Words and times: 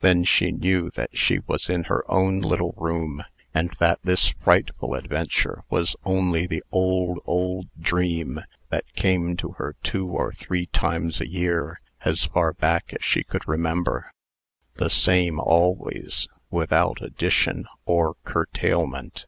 Then 0.00 0.24
she 0.24 0.50
knew 0.50 0.90
that 0.96 1.16
she 1.16 1.38
was 1.46 1.68
in 1.70 1.84
her 1.84 2.02
own 2.10 2.40
little 2.40 2.74
room, 2.76 3.22
and 3.54 3.72
that 3.78 4.00
this 4.02 4.30
frightful 4.42 4.94
adventure 4.94 5.62
was 5.70 5.94
only 6.02 6.44
the 6.44 6.64
old, 6.72 7.20
old 7.24 7.68
dream, 7.80 8.40
that 8.70 8.92
came 8.96 9.36
to 9.36 9.50
her 9.58 9.76
two 9.84 10.08
or 10.08 10.32
three 10.32 10.66
times 10.66 11.20
a 11.20 11.28
year, 11.28 11.80
as 12.04 12.24
far 12.24 12.52
back 12.52 12.92
as 12.94 13.04
she 13.04 13.22
could 13.22 13.46
remember 13.46 14.12
the 14.74 14.90
same 14.90 15.38
always, 15.38 16.26
without 16.50 17.00
addition 17.00 17.64
or 17.86 18.16
curtailment. 18.24 19.26